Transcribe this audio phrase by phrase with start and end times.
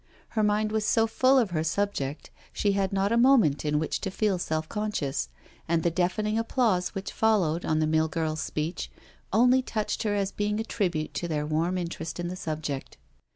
[0.29, 4.01] Her mind was so full of her subject, she had not a moment in which
[4.01, 5.29] to feel self conscious,
[5.67, 8.89] and the deafen ing applause which followed on the mill girl's speech,
[9.31, 12.97] only touched her as being a tribute to their warm interest in the subject.